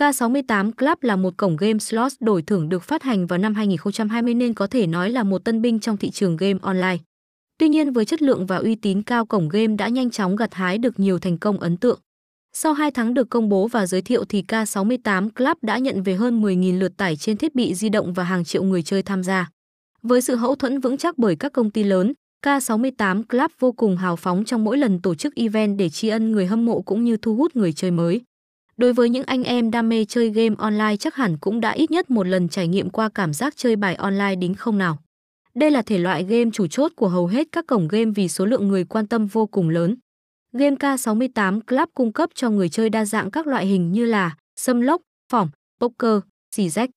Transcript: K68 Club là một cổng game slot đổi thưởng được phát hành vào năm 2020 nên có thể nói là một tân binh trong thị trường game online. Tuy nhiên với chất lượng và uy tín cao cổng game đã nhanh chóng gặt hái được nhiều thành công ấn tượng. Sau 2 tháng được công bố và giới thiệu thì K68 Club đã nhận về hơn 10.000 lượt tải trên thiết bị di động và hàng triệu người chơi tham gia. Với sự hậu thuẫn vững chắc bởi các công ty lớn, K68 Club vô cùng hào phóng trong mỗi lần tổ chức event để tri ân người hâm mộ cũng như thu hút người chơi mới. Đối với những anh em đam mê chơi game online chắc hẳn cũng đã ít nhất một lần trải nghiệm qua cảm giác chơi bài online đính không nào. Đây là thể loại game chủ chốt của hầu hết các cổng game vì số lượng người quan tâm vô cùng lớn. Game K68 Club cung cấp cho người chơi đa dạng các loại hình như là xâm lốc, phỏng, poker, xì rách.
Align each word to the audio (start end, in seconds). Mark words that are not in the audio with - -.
K68 0.00 0.72
Club 0.72 0.98
là 1.00 1.16
một 1.16 1.36
cổng 1.36 1.56
game 1.56 1.78
slot 1.78 2.12
đổi 2.20 2.42
thưởng 2.42 2.68
được 2.68 2.82
phát 2.82 3.02
hành 3.02 3.26
vào 3.26 3.38
năm 3.38 3.54
2020 3.54 4.34
nên 4.34 4.54
có 4.54 4.66
thể 4.66 4.86
nói 4.86 5.10
là 5.10 5.22
một 5.22 5.44
tân 5.44 5.62
binh 5.62 5.80
trong 5.80 5.96
thị 5.96 6.10
trường 6.10 6.36
game 6.36 6.58
online. 6.62 6.96
Tuy 7.58 7.68
nhiên 7.68 7.92
với 7.92 8.04
chất 8.04 8.22
lượng 8.22 8.46
và 8.46 8.56
uy 8.56 8.74
tín 8.74 9.02
cao 9.02 9.26
cổng 9.26 9.48
game 9.48 9.76
đã 9.76 9.88
nhanh 9.88 10.10
chóng 10.10 10.36
gặt 10.36 10.54
hái 10.54 10.78
được 10.78 11.00
nhiều 11.00 11.18
thành 11.18 11.38
công 11.38 11.60
ấn 11.60 11.76
tượng. 11.76 12.00
Sau 12.52 12.72
2 12.72 12.90
tháng 12.90 13.14
được 13.14 13.30
công 13.30 13.48
bố 13.48 13.68
và 13.68 13.86
giới 13.86 14.02
thiệu 14.02 14.24
thì 14.24 14.44
K68 14.48 15.30
Club 15.30 15.56
đã 15.62 15.78
nhận 15.78 16.02
về 16.02 16.14
hơn 16.14 16.42
10.000 16.42 16.78
lượt 16.78 16.96
tải 16.96 17.16
trên 17.16 17.36
thiết 17.36 17.54
bị 17.54 17.74
di 17.74 17.88
động 17.88 18.12
và 18.12 18.24
hàng 18.24 18.44
triệu 18.44 18.62
người 18.62 18.82
chơi 18.82 19.02
tham 19.02 19.22
gia. 19.22 19.50
Với 20.02 20.20
sự 20.20 20.36
hậu 20.36 20.54
thuẫn 20.54 20.80
vững 20.80 20.96
chắc 20.96 21.18
bởi 21.18 21.36
các 21.36 21.52
công 21.52 21.70
ty 21.70 21.84
lớn, 21.84 22.12
K68 22.44 23.22
Club 23.22 23.50
vô 23.58 23.72
cùng 23.72 23.96
hào 23.96 24.16
phóng 24.16 24.44
trong 24.44 24.64
mỗi 24.64 24.78
lần 24.78 25.02
tổ 25.02 25.14
chức 25.14 25.34
event 25.34 25.78
để 25.78 25.88
tri 25.88 26.08
ân 26.08 26.32
người 26.32 26.46
hâm 26.46 26.64
mộ 26.64 26.80
cũng 26.80 27.04
như 27.04 27.16
thu 27.16 27.34
hút 27.34 27.56
người 27.56 27.72
chơi 27.72 27.90
mới. 27.90 28.20
Đối 28.76 28.92
với 28.92 29.10
những 29.10 29.24
anh 29.24 29.44
em 29.44 29.70
đam 29.70 29.88
mê 29.88 30.04
chơi 30.04 30.30
game 30.30 30.54
online 30.58 30.96
chắc 30.96 31.14
hẳn 31.14 31.36
cũng 31.38 31.60
đã 31.60 31.70
ít 31.70 31.90
nhất 31.90 32.10
một 32.10 32.26
lần 32.26 32.48
trải 32.48 32.68
nghiệm 32.68 32.90
qua 32.90 33.08
cảm 33.08 33.32
giác 33.32 33.56
chơi 33.56 33.76
bài 33.76 33.94
online 33.94 34.34
đính 34.34 34.54
không 34.54 34.78
nào. 34.78 34.98
Đây 35.54 35.70
là 35.70 35.82
thể 35.82 35.98
loại 35.98 36.24
game 36.24 36.50
chủ 36.52 36.66
chốt 36.66 36.92
của 36.96 37.08
hầu 37.08 37.26
hết 37.26 37.48
các 37.52 37.66
cổng 37.66 37.88
game 37.88 38.10
vì 38.14 38.28
số 38.28 38.46
lượng 38.46 38.68
người 38.68 38.84
quan 38.84 39.06
tâm 39.06 39.26
vô 39.26 39.46
cùng 39.46 39.68
lớn. 39.68 39.96
Game 40.52 40.76
K68 40.76 41.60
Club 41.60 41.88
cung 41.94 42.12
cấp 42.12 42.30
cho 42.34 42.50
người 42.50 42.68
chơi 42.68 42.90
đa 42.90 43.04
dạng 43.04 43.30
các 43.30 43.46
loại 43.46 43.66
hình 43.66 43.92
như 43.92 44.04
là 44.04 44.36
xâm 44.56 44.80
lốc, 44.80 45.02
phỏng, 45.32 45.48
poker, 45.80 46.20
xì 46.56 46.68
rách. 46.68 46.90